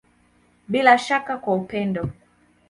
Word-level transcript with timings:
Bila 0.67 0.91
ya 0.91 0.97
shaka 0.97 1.37
kwa 1.37 1.55
upendo. 1.55 2.09